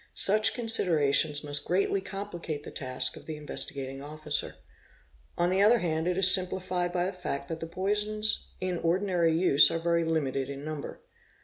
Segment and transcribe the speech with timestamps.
[0.17, 4.55] Such considerations must greatly complicate the task of the Investigating Officer.
[5.37, 9.37] On the other hand, it is simplified by the fact that the poisons in ordinary
[9.37, 11.03] use are very limited in number.